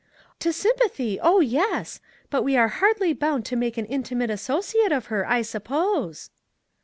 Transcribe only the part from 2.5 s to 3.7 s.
are hardly bound to